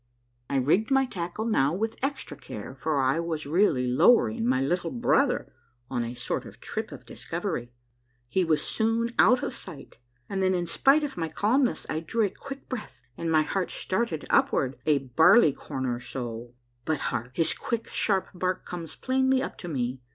[0.49, 4.59] I rigged my tackle now with extra care, for I was really low ering my
[4.59, 5.53] little brother
[5.91, 7.71] on a sort of trip of discovery.
[8.27, 12.25] He was soon out of sight, and then, in spite of my calmness, I drew
[12.25, 16.55] a quick breath, and my heart started upward a barley corn or so.
[16.83, 17.33] But hark!
[17.37, 19.99] his quick, sharp bark comes plainly up to me.